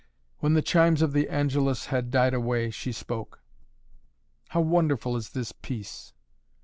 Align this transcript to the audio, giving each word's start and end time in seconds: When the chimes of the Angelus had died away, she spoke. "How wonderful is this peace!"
When 0.39 0.55
the 0.55 0.63
chimes 0.63 1.03
of 1.03 1.13
the 1.13 1.29
Angelus 1.29 1.85
had 1.85 2.09
died 2.09 2.33
away, 2.33 2.71
she 2.71 2.91
spoke. 2.91 3.39
"How 4.47 4.59
wonderful 4.61 5.15
is 5.15 5.29
this 5.29 5.51
peace!" 5.51 6.11